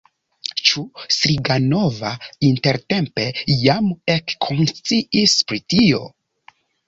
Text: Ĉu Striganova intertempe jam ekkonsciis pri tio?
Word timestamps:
Ĉu 0.69 0.81
Striganova 1.15 2.13
intertempe 2.47 3.27
jam 3.65 3.91
ekkonsciis 4.15 5.37
pri 5.51 5.63
tio? 5.75 6.01